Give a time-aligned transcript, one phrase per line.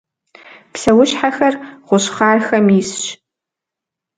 [0.73, 1.53] Псэущхьэхэр
[1.87, 3.01] гъущӏхъархэм исщ.